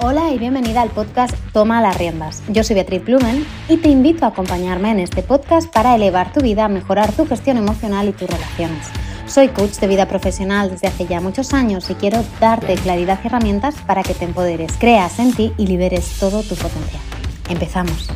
[0.00, 2.42] Hola y bienvenida al podcast Toma las riendas.
[2.48, 6.40] Yo soy Beatriz Blumen y te invito a acompañarme en este podcast para elevar tu
[6.40, 8.86] vida, mejorar tu gestión emocional y tus relaciones.
[9.26, 13.26] Soy coach de vida profesional desde hace ya muchos años y quiero darte claridad y
[13.26, 17.02] herramientas para que te empoderes, creas en ti y liberes todo tu potencial.
[17.50, 18.08] Empezamos.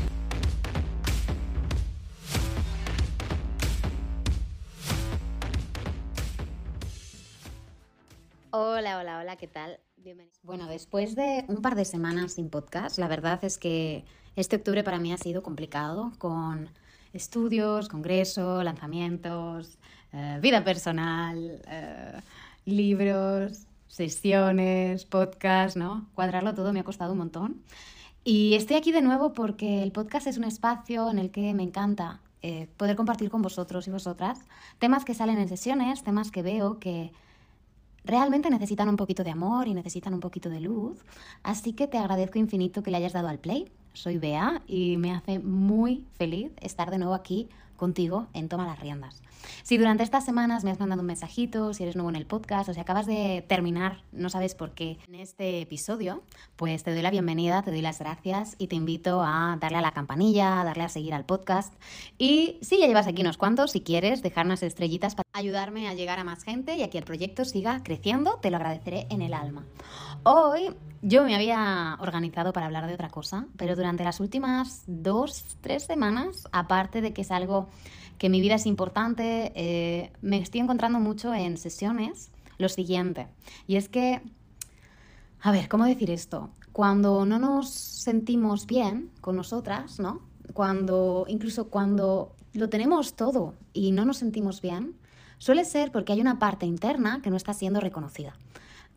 [9.42, 9.80] ¿Qué tal?
[9.96, 10.38] Bienvenidos.
[10.45, 14.05] Bueno, después de un par de semanas sin podcast, la verdad es que
[14.37, 16.70] este octubre para mí ha sido complicado con
[17.12, 19.78] estudios, congresos, lanzamientos,
[20.12, 22.20] eh, vida personal, eh,
[22.66, 26.06] libros, sesiones, podcast, ¿no?
[26.15, 27.65] Cuadrarlo todo me ha costado un montón.
[28.23, 31.65] Y estoy aquí de nuevo porque el podcast es un espacio en el que me
[31.65, 34.38] encanta eh, poder compartir con vosotros y vosotras
[34.79, 37.10] temas que salen en sesiones, temas que veo que
[38.05, 41.05] realmente necesitan un poquito de amor y necesitan un poquito de luz.
[41.43, 43.71] Así que te agradezco infinito que le hayas dado al play.
[43.93, 47.49] Soy Bea y me hace muy feliz estar de nuevo aquí
[47.83, 49.23] contigo en Toma las Riendas.
[49.65, 52.69] Si durante estas semanas me has mandado un mensajito, si eres nuevo en el podcast
[52.69, 56.23] o si acabas de terminar, no sabes por qué, en este episodio,
[56.55, 59.80] pues te doy la bienvenida, te doy las gracias y te invito a darle a
[59.80, 61.74] la campanilla, darle a seguir al podcast.
[62.19, 65.94] Y si ya llevas aquí unos cuantos, si quieres, dejar unas estrellitas para ayudarme a
[65.94, 69.22] llegar a más gente y a que el proyecto siga creciendo, te lo agradeceré en
[69.22, 69.65] el alma.
[70.22, 70.69] Hoy
[71.03, 75.83] yo me había organizado para hablar de otra cosa, pero durante las últimas dos, tres
[75.83, 77.69] semanas, aparte de que es algo
[78.19, 83.27] que mi vida es importante, eh, me estoy encontrando mucho en sesiones lo siguiente.
[83.67, 84.23] Y es que,
[85.41, 86.50] a ver, ¿cómo decir esto?
[86.73, 90.21] Cuando no nos sentimos bien con nosotras, ¿no?
[90.55, 94.95] Cuando, incluso cuando lo tenemos todo y no nos sentimos bien,
[95.39, 98.35] suele ser porque hay una parte interna que no está siendo reconocida.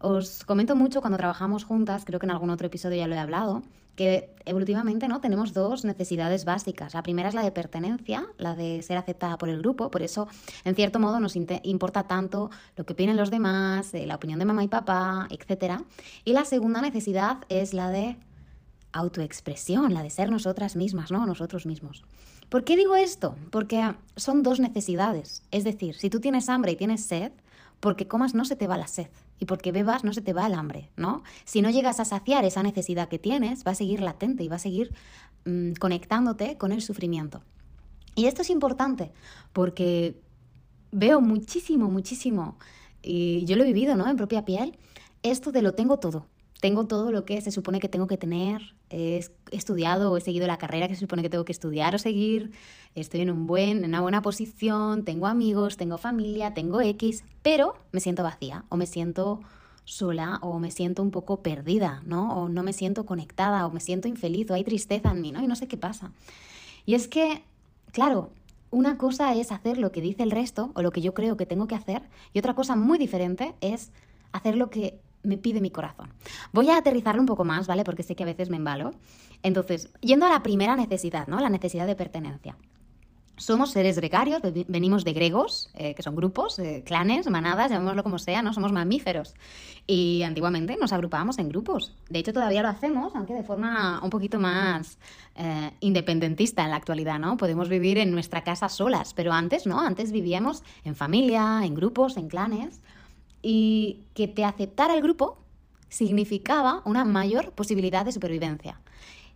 [0.05, 3.17] Os comento mucho cuando trabajamos juntas, creo que en algún otro episodio ya lo he
[3.17, 3.63] hablado,
[3.95, 5.19] que evolutivamente ¿no?
[5.19, 6.93] tenemos dos necesidades básicas.
[6.93, 10.27] La primera es la de pertenencia, la de ser aceptada por el grupo, por eso
[10.63, 14.45] en cierto modo nos importa tanto lo que opinen los demás, eh, la opinión de
[14.45, 15.81] mamá y papá, etc.
[16.23, 18.15] Y la segunda necesidad es la de
[18.91, 21.25] autoexpresión, la de ser nosotras mismas, ¿no?
[21.25, 22.03] Nosotros mismos.
[22.49, 23.37] ¿Por qué digo esto?
[23.49, 25.41] Porque son dos necesidades.
[25.49, 27.31] Es decir, si tú tienes hambre y tienes sed,
[27.79, 29.07] porque comas no se te va la sed
[29.39, 31.23] y porque bebas no se te va el hambre, ¿no?
[31.43, 34.55] Si no llegas a saciar esa necesidad que tienes, va a seguir latente y va
[34.55, 34.93] a seguir
[35.45, 37.41] mm, conectándote con el sufrimiento.
[38.15, 39.11] Y esto es importante
[39.51, 40.21] porque
[40.91, 42.57] veo muchísimo, muchísimo,
[43.01, 44.09] y yo lo he vivido, ¿no?
[44.09, 44.77] En propia piel,
[45.21, 46.25] esto de lo tengo todo.
[46.65, 50.47] Tengo todo lo que se supone que tengo que tener, he estudiado o he seguido
[50.47, 52.53] la carrera que se supone que tengo que estudiar o seguir,
[52.95, 57.75] estoy en, un buen, en una buena posición, tengo amigos, tengo familia, tengo X, pero
[57.91, 59.41] me siento vacía o me siento
[59.83, 62.35] sola o me siento un poco perdida, ¿no?
[62.35, 65.43] O no me siento conectada o me siento infeliz o hay tristeza en mí, ¿no?
[65.43, 66.13] Y no sé qué pasa.
[66.87, 67.43] Y es que,
[67.91, 68.31] claro,
[68.71, 71.45] una cosa es hacer lo que dice el resto o lo que yo creo que
[71.45, 72.01] tengo que hacer
[72.33, 73.91] y otra cosa muy diferente es
[74.31, 76.13] hacer lo que me pide mi corazón.
[76.51, 77.83] Voy a aterrizarlo un poco más, ¿vale?
[77.83, 78.91] Porque sé que a veces me embalo.
[79.43, 81.39] Entonces, yendo a la primera necesidad, ¿no?
[81.39, 82.55] La necesidad de pertenencia.
[83.37, 88.17] Somos seres gregarios, venimos de gregos, eh, que son grupos, eh, clanes, manadas, llamémoslo como
[88.17, 88.53] sea, ¿no?
[88.53, 89.33] Somos mamíferos.
[89.85, 91.93] Y antiguamente nos agrupábamos en grupos.
[92.09, 94.97] De hecho, todavía lo hacemos, aunque de forma un poquito más
[95.35, 97.35] eh, independentista en la actualidad, ¿no?
[97.35, 99.81] Podemos vivir en nuestra casa solas, pero antes, ¿no?
[99.81, 102.79] Antes vivíamos en familia, en grupos, en clanes
[103.47, 105.37] y que te aceptara el grupo
[105.87, 108.81] significaba una mayor posibilidad de supervivencia.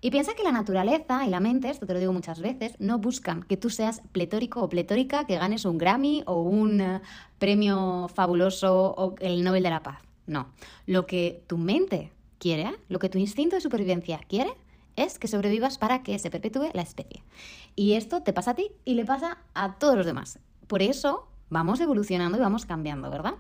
[0.02, 2.98] Y piensa que la naturaleza y la mente, esto te lo digo muchas veces, no
[2.98, 7.02] buscan que tú seas pletórico o pletórica, que ganes un Grammy o un eh,
[7.38, 10.02] premio fabuloso o el Nobel de la Paz.
[10.26, 10.48] No.
[10.88, 14.54] Lo que tu mente quiere, lo que tu instinto de supervivencia quiere,
[14.96, 17.22] es que sobrevivas para que se perpetúe la especie.
[17.76, 20.40] Y esto te pasa a ti y le pasa a todos los demás.
[20.66, 23.36] Por eso vamos evolucionando y vamos cambiando, ¿verdad?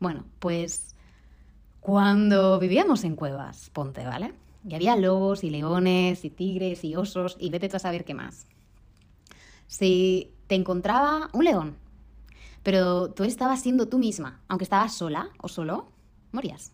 [0.00, 0.94] Bueno, pues
[1.80, 4.34] cuando vivíamos en cuevas, ponte, ¿vale?
[4.68, 8.14] Y había lobos y leones y tigres y osos y vete tú a saber qué
[8.14, 8.46] más.
[9.66, 11.76] Si te encontraba un león,
[12.62, 15.88] pero tú estabas siendo tú misma, aunque estabas sola o solo,
[16.32, 16.72] morías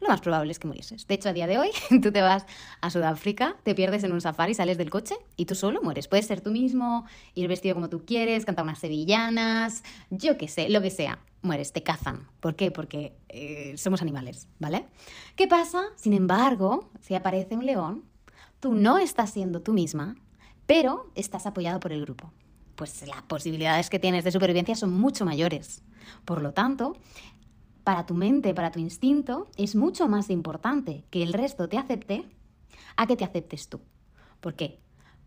[0.00, 1.06] lo más probable es que murieses.
[1.06, 1.70] De hecho, a día de hoy,
[2.02, 2.46] tú te vas
[2.80, 6.08] a Sudáfrica, te pierdes en un safari, sales del coche y tú solo mueres.
[6.08, 10.68] Puedes ser tú mismo, ir vestido como tú quieres, cantar unas sevillanas, yo qué sé,
[10.68, 11.18] lo que sea.
[11.42, 12.28] Mueres, te cazan.
[12.40, 12.70] ¿Por qué?
[12.70, 14.86] Porque eh, somos animales, ¿vale?
[15.36, 15.84] ¿Qué pasa?
[15.96, 18.04] Sin embargo, si aparece un león,
[18.60, 20.16] tú no estás siendo tú misma,
[20.66, 22.32] pero estás apoyado por el grupo.
[22.76, 25.82] Pues las posibilidades que tienes de supervivencia son mucho mayores.
[26.24, 26.96] Por lo tanto,
[27.84, 32.28] para tu mente, para tu instinto, es mucho más importante que el resto te acepte
[32.96, 33.80] a que te aceptes tú.
[34.40, 34.80] ¿Por qué?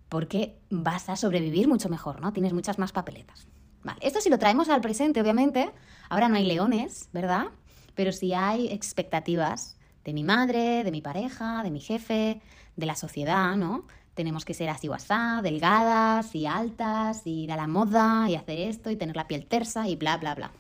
[0.09, 2.33] Porque vas a sobrevivir mucho mejor, ¿no?
[2.33, 3.47] Tienes muchas más papeletas.
[3.83, 5.71] Vale, esto si lo traemos al presente, obviamente,
[6.09, 7.47] ahora no hay leones, ¿verdad?
[7.95, 12.41] Pero sí hay expectativas de mi madre, de mi pareja, de mi jefe,
[12.75, 13.85] de la sociedad, ¿no?
[14.13, 14.95] Tenemos que ser así o
[15.41, 19.45] delgadas y altas, y ir a la moda y hacer esto y tener la piel
[19.45, 20.51] tersa y bla, bla, bla.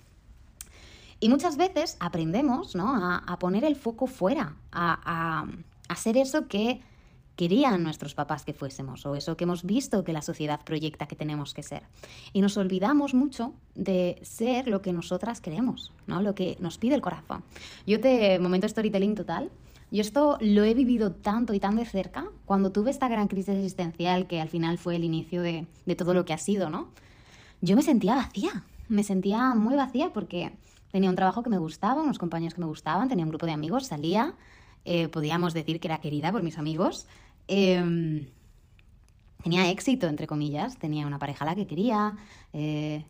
[1.19, 2.93] Y muchas veces aprendemos ¿no?
[2.95, 5.45] a, poner el foco fuera, a,
[5.95, 6.81] ser eso que
[7.35, 11.15] querían nuestros papás que fuésemos o eso que hemos visto que la sociedad proyecta que
[11.15, 11.83] tenemos que ser.
[12.31, 16.21] Y nos olvidamos mucho de ser lo que nosotras queremos, ¿no?
[16.21, 17.43] lo que nos pide el corazón.
[17.87, 19.51] Yo te, momento storytelling total,
[19.91, 23.55] yo esto lo he vivido tanto y tan de cerca cuando tuve esta gran crisis
[23.55, 26.89] existencial que al final fue el inicio de, de todo lo que ha sido, ¿no?
[27.61, 30.51] Yo me sentía vacía, me sentía muy vacía porque
[30.93, 33.51] Tenía un trabajo que me gustaba, unos compañeros que me gustaban, tenía un grupo de
[33.51, 34.35] amigos, salía,
[34.85, 37.07] eh, podíamos decir que era querida por mis amigos.
[37.47, 38.27] Em,
[39.43, 42.15] tenía éxito, entre comillas, tenía una pareja a la que quería,
[42.53, 43.05] eh,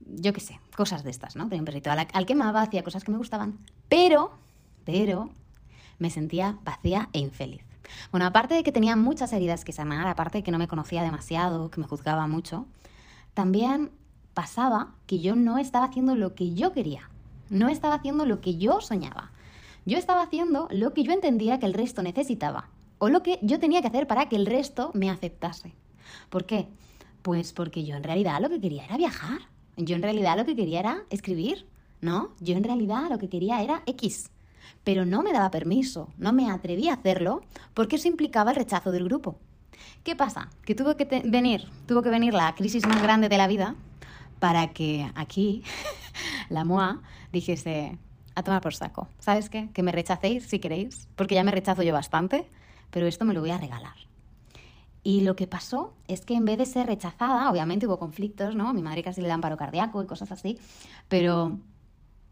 [0.00, 1.44] yo qué sé, cosas de estas, ¿no?
[1.48, 3.58] Tenía un perrito al, al que amaba, hacía cosas que me gustaban,
[3.88, 4.32] pero,
[4.84, 5.30] pero,
[5.98, 7.64] me sentía vacía e infeliz.
[8.10, 11.02] Bueno, aparte de que tenía muchas heridas que sanar, aparte de que no me conocía
[11.02, 12.66] demasiado, que me juzgaba mucho,
[13.34, 13.90] también
[14.34, 17.10] pasaba que yo no estaba haciendo lo que yo quería.
[17.50, 19.30] No estaba haciendo lo que yo soñaba.
[19.88, 22.68] Yo estaba haciendo lo que yo entendía que el resto necesitaba
[22.98, 25.72] o lo que yo tenía que hacer para que el resto me aceptase.
[26.28, 26.68] ¿Por qué?
[27.22, 29.38] Pues porque yo en realidad lo que quería era viajar.
[29.78, 31.66] Yo en realidad lo que quería era escribir.
[32.02, 32.34] ¿No?
[32.38, 34.30] Yo en realidad lo que quería era X.
[34.84, 37.40] Pero no me daba permiso, no me atreví a hacerlo
[37.72, 39.38] porque eso implicaba el rechazo del grupo.
[40.04, 40.50] ¿Qué pasa?
[40.66, 43.74] Que tuvo que venir, tuvo que venir la crisis más grande de la vida
[44.38, 45.62] para que aquí
[46.50, 47.00] la MOA
[47.32, 47.96] dijese,
[48.38, 49.08] a tomar por saco.
[49.18, 49.70] ¿Sabes qué?
[49.72, 52.48] Que me rechacéis si queréis, porque ya me rechazo yo bastante,
[52.90, 53.96] pero esto me lo voy a regalar.
[55.02, 58.72] Y lo que pasó es que en vez de ser rechazada, obviamente hubo conflictos, ¿no?
[58.72, 60.58] mi madre casi le dan paro cardíaco y cosas así,
[61.08, 61.58] pero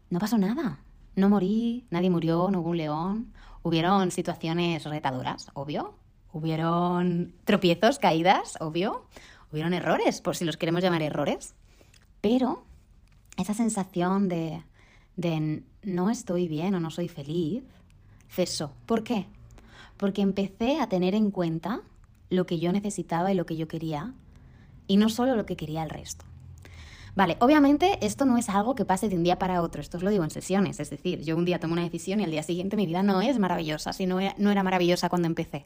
[0.09, 0.79] no pasó nada.
[1.15, 3.33] No morí, nadie murió, no hubo un león.
[3.63, 5.95] Hubieron situaciones retadoras, obvio.
[6.31, 9.07] Hubieron tropiezos, caídas, obvio.
[9.51, 11.55] Hubieron errores, por si los queremos llamar errores.
[12.21, 12.63] Pero
[13.37, 14.63] esa sensación de,
[15.15, 17.63] de no estoy bien o no soy feliz
[18.29, 18.73] cesó.
[18.85, 19.25] ¿Por qué?
[19.95, 21.81] Porque empecé a tener en cuenta
[22.29, 24.13] lo que yo necesitaba y lo que yo quería,
[24.85, 26.25] y no solo lo que quería el resto.
[27.15, 30.03] Vale, obviamente esto no es algo que pase de un día para otro, esto os
[30.03, 32.43] lo digo en sesiones, es decir, yo un día tomo una decisión y al día
[32.43, 35.65] siguiente mi vida no es maravillosa, si no no era maravillosa cuando empecé.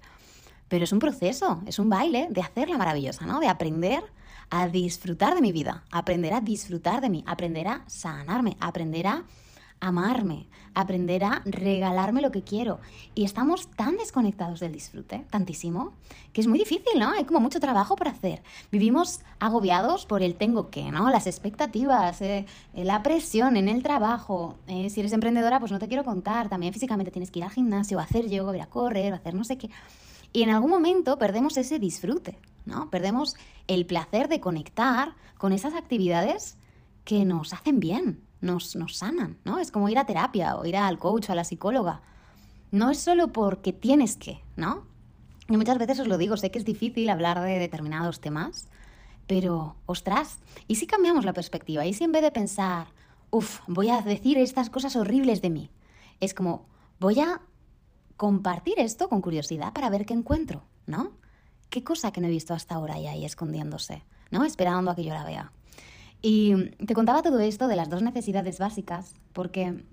[0.70, 3.40] Pero es un proceso, es un baile de hacerla maravillosa, ¿no?
[3.40, 4.04] De aprender
[4.52, 9.26] a disfrutar de mi vida, aprender a disfrutar de mí, aprender a sanarme, aprender a
[9.82, 12.80] amarme, aprender a regalarme lo que quiero.
[13.16, 15.94] Y estamos tan desconectados del disfrute, tantísimo,
[16.32, 17.12] que es muy difícil, ¿no?
[17.12, 18.42] Hay como mucho trabajo por hacer.
[18.72, 21.10] Vivimos agobiados por el tengo que, ¿no?
[21.10, 24.56] Las expectativas, eh, la presión en el trabajo.
[24.68, 26.48] Eh, si eres emprendedora, pues no te quiero contar.
[26.48, 29.58] También físicamente tienes que ir al gimnasio, hacer yoga, ir a correr, hacer no sé
[29.58, 29.70] qué.
[30.34, 32.90] Y en algún momento perdemos ese disfrute, ¿no?
[32.90, 33.36] Perdemos
[33.68, 36.58] el placer de conectar con esas actividades
[37.04, 39.60] que nos hacen bien, nos, nos sanan, ¿no?
[39.60, 42.02] Es como ir a terapia o ir al coach o a la psicóloga.
[42.72, 44.86] No es solo porque tienes que, ¿no?
[45.50, 48.70] Y muchas veces os lo digo, sé que es difícil hablar de determinados temas,
[49.28, 51.86] pero, ostras, ¿y si cambiamos la perspectiva?
[51.86, 52.88] ¿Y si en vez de pensar,
[53.30, 55.70] uff, voy a decir estas cosas horribles de mí?
[56.20, 56.66] Es como,
[57.00, 57.42] voy a
[58.18, 61.14] compartir esto con curiosidad para ver qué encuentro, ¿no?
[61.70, 64.44] ¿Qué cosa que no he visto hasta ahora y ahí escondiéndose, ¿no?
[64.44, 65.52] Esperando a que yo la vea.
[66.22, 69.84] Y te contaba todo esto de las dos necesidades básicas, porque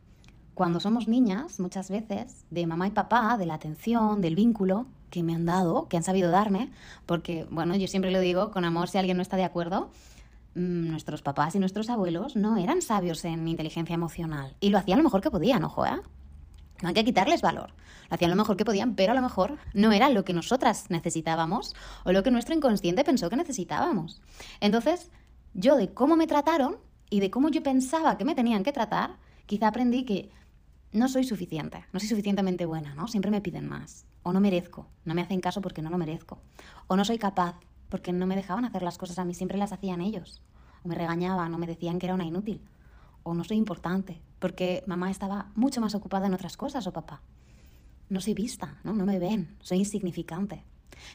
[0.54, 5.22] cuando somos niñas, muchas veces, de mamá y papá, de la atención, del vínculo que
[5.22, 6.70] me han dado, que han sabido darme,
[7.06, 9.90] porque, bueno, yo siempre lo digo, con amor, si alguien no está de acuerdo,
[10.54, 14.98] mm, nuestros papás y nuestros abuelos no eran sabios en inteligencia emocional y lo hacían
[14.98, 16.00] lo mejor que podían, ojo, ¿eh?
[16.82, 17.70] No hay que quitarles valor.
[18.08, 20.90] Lo hacían lo mejor que podían, pero a lo mejor no era lo que nosotras
[20.90, 24.20] necesitábamos o lo que nuestro inconsciente pensó que necesitábamos.
[24.60, 25.10] Entonces,
[25.58, 26.76] yo de cómo me trataron
[27.10, 30.30] y de cómo yo pensaba que me tenían que tratar, quizá aprendí que
[30.92, 33.08] no soy suficiente, no soy suficientemente buena, ¿no?
[33.08, 34.06] Siempre me piden más.
[34.22, 36.40] O no merezco, no me hacen caso porque no lo merezco.
[36.86, 39.72] O no soy capaz porque no me dejaban hacer las cosas a mí, siempre las
[39.72, 40.42] hacían ellos.
[40.84, 42.62] O me regañaban o me decían que era una inútil
[43.24, 47.20] o no soy importante, porque mamá estaba mucho más ocupada en otras cosas o papá.
[48.08, 48.92] No soy vista, ¿no?
[48.94, 50.64] No me ven, soy insignificante.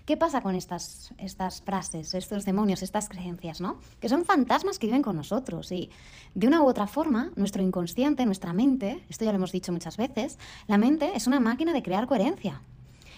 [0.06, 3.80] ¿Qué pasa con estas, estas frases, estos demonios, estas creencias, ¿no?
[4.00, 5.89] Que son fantasmas que viven con nosotros y
[6.36, 9.98] de una u otra forma, nuestro inconsciente, nuestra mente, esto ya lo hemos dicho muchas
[9.98, 10.38] veces,
[10.68, 12.62] la mente es una máquina de crear coherencia.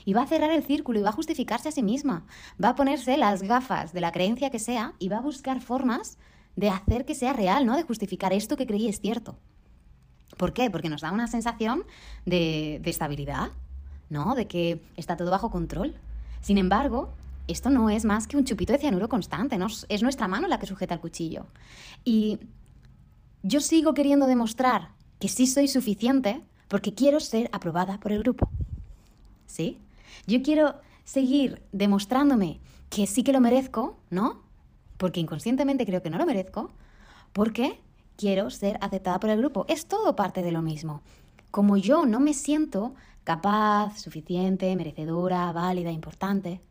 [0.07, 2.27] Y va a cerrar el círculo y va a justificarse a sí misma.
[2.63, 6.19] Va a ponerse las gafas de la creencia que sea y va a buscar formas
[6.55, 7.75] de hacer que sea real, ¿no?
[7.75, 9.39] De justificar esto que creí es cierto.
[10.37, 10.69] ¿Por qué?
[10.69, 11.85] Porque nos da una sensación
[12.25, 13.49] de, de estabilidad,
[14.09, 14.35] ¿no?
[14.35, 15.95] De que está todo bajo control.
[16.45, 17.09] Sin embargo,
[17.47, 19.65] esto no es más que un chupito de cianuro constante, ¿no?
[19.89, 21.47] es nuestra mano la que sujeta el cuchillo.
[22.03, 22.37] Y
[23.41, 28.47] yo sigo queriendo demostrar que sí soy suficiente porque quiero ser aprobada por el grupo.
[29.47, 29.79] ¿Sí?
[30.27, 32.59] Yo quiero seguir demostrándome
[32.91, 34.43] que sí que lo merezco, ¿no?
[34.97, 36.69] Porque inconscientemente creo que no lo merezco,
[37.33, 37.79] porque
[38.17, 39.65] quiero ser aceptada por el grupo.
[39.67, 41.01] Es todo parte de lo mismo.
[41.51, 46.61] Como yo no me siento capaz, suficiente, merecedora, válida, importante.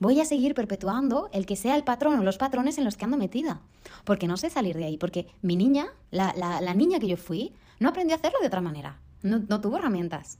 [0.00, 3.04] Voy a seguir perpetuando el que sea el patrón o los patrones en los que
[3.04, 3.60] ando metida,
[4.04, 7.90] porque no sé salir de ahí, porque mi niña, la, niña que yo fui, no
[7.90, 10.38] aprendió a hacerlo de otra manera, no, tuvo herramientas.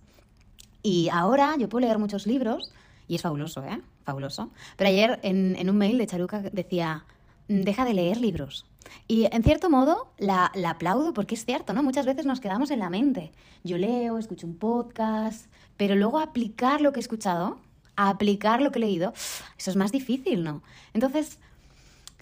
[0.82, 2.72] Y ahora yo puedo leer muchos libros,
[3.06, 3.80] y es fabuloso, ¿eh?
[4.04, 4.50] Fabuloso.
[4.76, 7.04] Pero ayer en, un mail de Charuca decía,
[7.50, 8.64] deja de leer libros,
[9.08, 11.82] y en cierto modo la, aplaudo porque es cierto, ¿no?
[11.82, 13.32] Muchas veces nos quedamos en la mente.
[13.64, 17.58] Yo leo, escucho un podcast, pero luego aplicar lo que he escuchado,
[17.96, 19.12] aplicar lo que he leído,
[19.58, 20.62] eso es más difícil, ¿no?
[20.94, 21.38] Entonces,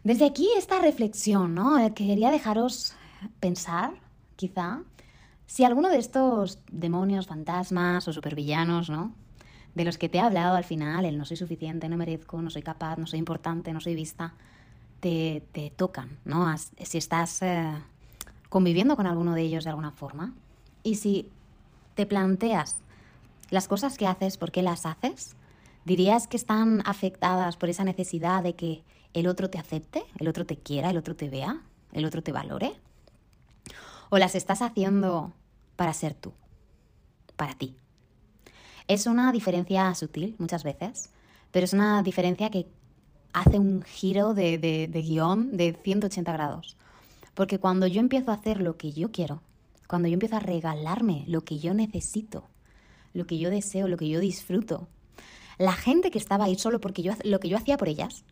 [0.03, 1.79] desde aquí esta reflexión, ¿no?
[1.79, 2.95] Eh, quería dejaros
[3.41, 3.93] pensar,
[4.37, 4.81] quizá,
[5.47, 9.15] si alguno de estos demonios, fantasmas o supervillanos, ¿no?
[9.75, 12.51] De los que te he hablado al final, el no soy suficiente, no merezco, no
[12.51, 14.35] soy capaz, no soy importante, no soy vista,
[15.00, 16.55] te, tocan, ¿no?
[16.59, 17.73] Si estás eh,
[18.49, 20.35] conviviendo con alguno de ellos de alguna forma
[20.83, 21.31] y si
[21.95, 22.78] te planteas
[23.50, 25.37] las cosas que haces, ¿por qué las haces?
[25.85, 28.83] ¿Dirías que están afectadas por esa necesidad de que
[29.14, 31.62] el otro te acepte, el otro te quiera, el otro te vea,
[31.93, 32.75] el otro te valore?
[34.11, 35.33] ¿O las estás haciendo
[35.76, 36.33] para ser tú,
[37.37, 37.76] para ti?
[38.87, 41.11] Es una diferencia sutil muchas veces,
[41.50, 42.67] pero es una diferencia que
[43.33, 46.77] hace un giro de, de, guion de 180 grados.
[47.35, 49.43] Porque cuando yo empiezo a hacer lo que yo quiero,
[49.87, 52.45] cuando yo empiezo a regalarme lo que yo necesito,
[53.13, 54.89] lo que yo deseo, lo que yo disfruto,
[55.59, 58.25] la gente que estaba ahí solo porque yo lo que yo hacía por ellas,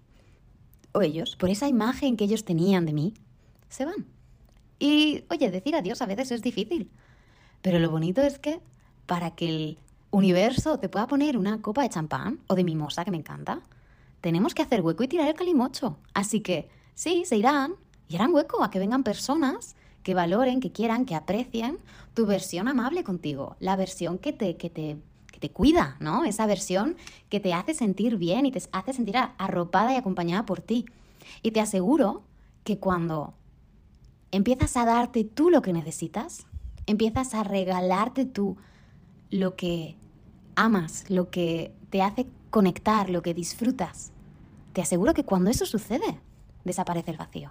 [0.92, 3.14] o ellos, por esa imagen que ellos tenían de mí,
[3.68, 4.06] se van.
[4.78, 6.90] Y, oye, decir adiós a veces es difícil.
[7.62, 8.60] Pero lo bonito es que
[9.06, 9.78] para que el
[10.10, 13.60] universo te pueda poner una copa de champán o de mimosa, que me encanta,
[14.26, 15.98] tenemos que hacer hueco y tirar el calimocho.
[16.12, 17.76] Así que sí, se irán
[18.08, 21.78] y harán hueco a que vengan personas que valoren, que quieran, que aprecien
[22.12, 24.96] tu versión amable contigo, la versión que te, que te,
[25.30, 26.24] que te cuida, ¿no?
[26.24, 26.96] Esa versión
[27.28, 30.86] que te hace sentir bien y te hace sentir arropada y acompañada por ti.
[31.44, 32.24] Y te aseguro
[32.64, 33.32] que cuando
[34.32, 36.48] empiezas a darte tú lo que necesitas,
[36.86, 38.56] empiezas a regalarte tú
[39.30, 39.94] lo que
[40.56, 44.12] amas, lo que te hace conectar, lo que disfrutas,
[44.76, 46.20] te aseguro que cuando eso sucede,
[46.64, 47.50] desaparece el vacío.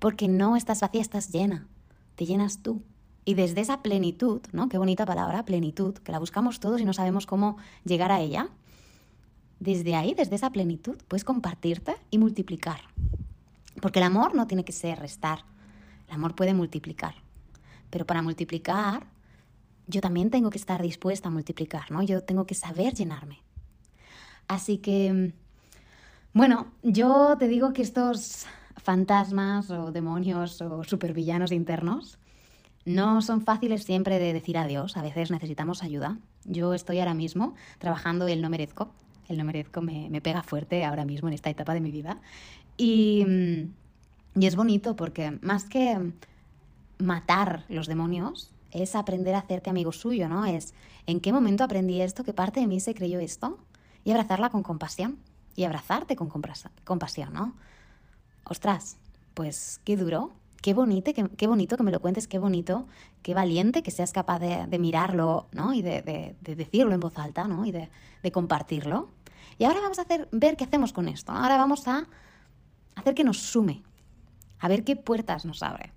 [0.00, 1.68] Porque no estás vacía, estás llena.
[2.16, 2.82] Te llenas tú.
[3.24, 4.68] Y desde esa plenitud, ¿no?
[4.68, 8.48] Qué bonita palabra, plenitud, que la buscamos todos y no sabemos cómo llegar a ella.
[9.60, 12.80] Desde ahí, desde esa plenitud, puedes compartirte y multiplicar.
[13.80, 15.44] Porque el amor no tiene que ser restar.
[16.08, 17.14] El amor puede multiplicar.
[17.90, 19.06] Pero para multiplicar,
[19.86, 22.02] yo también tengo que estar dispuesta a multiplicar, ¿no?
[22.02, 23.38] Yo tengo que saber llenarme.
[24.48, 25.32] Así que,
[26.32, 28.46] bueno, yo te digo que estos
[28.76, 32.18] fantasmas o demonios o supervillanos internos
[32.84, 36.18] no son fáciles siempre de decir adiós, a veces necesitamos ayuda.
[36.44, 38.92] Yo estoy ahora mismo trabajando el no merezco,
[39.28, 42.20] el no merezco me, pega fuerte ahora mismo en esta etapa de mi vida.
[42.76, 43.26] Y,
[44.34, 46.12] y es bonito porque más que
[46.98, 50.46] matar los demonios, es aprender a hacerte amigo suyo, ¿no?
[50.46, 50.74] Es
[51.06, 53.58] en qué momento aprendí esto, qué parte de mí se creyó esto
[54.04, 55.18] y abrazarla con compasión
[55.56, 57.54] y abrazarte con compasión, ¿no?
[58.44, 58.96] Ostras,
[59.34, 62.86] pues qué duro, qué bonito, qué, qué, bonito que me lo cuentes, qué bonito,
[63.22, 65.72] qué valiente que seas capaz de, mirarlo, ¿no?
[65.72, 67.64] Y de, decirlo en voz alta, ¿no?
[67.64, 67.88] Y de,
[68.32, 69.08] compartirlo.
[69.58, 71.32] Y ahora vamos a hacer, ver qué hacemos con esto.
[71.32, 72.06] Ahora vamos a
[72.96, 73.82] hacer que nos sume,
[74.58, 75.92] a ver qué puertas nos abre.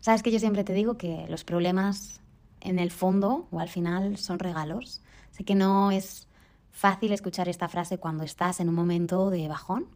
[0.00, 2.20] Sabes que yo siempre te digo que los problemas
[2.60, 5.02] en el fondo o al final son regalos.
[5.30, 6.26] Sé que no es
[6.72, 9.86] fácil escuchar esta frase cuando estás en un momento de bajón,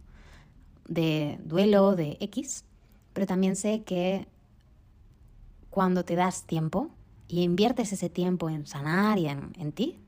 [0.87, 2.65] de duelo, de X,
[3.13, 4.29] pero también sé que
[5.71, 6.91] cuando te das tiempo
[7.29, 9.99] y inviertes ese tiempo en sanar y en, ti,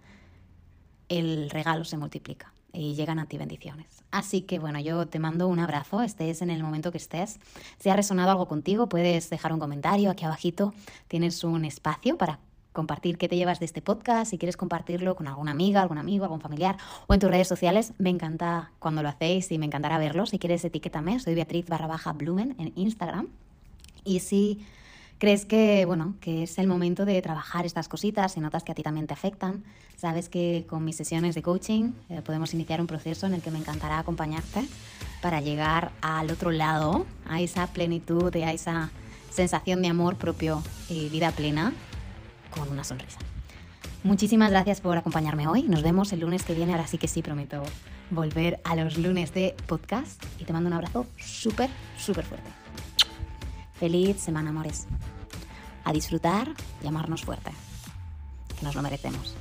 [1.09, 2.53] el regalo se multiplica.
[2.71, 4.05] y llegan a ti bendiciones.
[4.11, 7.41] Así que bueno, yo te mando un abrazo, estés en el momento que estés.
[7.79, 10.75] Si ha resonado algo contigo, puedes dejar un comentario aquí abajito.
[11.09, 12.39] Tienes un espacio para
[12.79, 16.23] compartir qué te llevas de este podcast, si quieres compartirlo con alguna amiga, algún amigo,
[16.23, 16.77] algún familiar
[17.09, 20.27] o en tus redes sociales, me encanta cuando lo hacéis y me encantará verlo.
[20.27, 23.27] Si quieres, etiquétame, soy Beatriz barra baja Blumen en Instagram.
[24.05, 24.65] Y si
[25.19, 28.77] crees que, bueno, que es el momento de trabajar estas cositas y notas que a
[28.77, 29.65] ti también te afectan,
[29.97, 33.51] sabes que con mis sesiones de coaching eh, podemos iniciar un proceso en el que
[33.51, 34.61] me encantará acompañarte
[35.21, 38.93] para llegar al otro lado, a esa plenitud, a esa
[39.31, 41.73] sensación de amor propio y vida plena
[42.51, 43.19] con una sonrisa.
[44.05, 45.65] Muchísimas gracias por acompañarme hoy.
[45.65, 46.73] Nos vemos el lunes que viene.
[46.73, 47.63] Ahora sí que sí prometo
[48.11, 52.49] volver a los lunes de podcast y te mando un abrazo súper, súper fuerte.
[53.75, 54.87] Feliz semana, amores.
[55.85, 56.53] A disfrutar
[56.83, 57.51] y amarnos fuerte,
[58.59, 59.35] que nos lo merecemos.